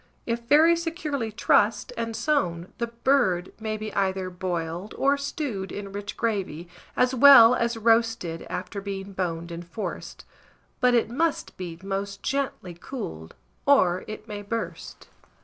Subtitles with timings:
[0.25, 5.91] If very securely trussed, and sewn, the bird may be either boiled, or stewed in
[5.91, 10.25] rich gravy, as well as roasted, after being boned and forced;
[10.79, 13.35] but it must be most gently cooled,
[13.67, 15.07] or it may burst.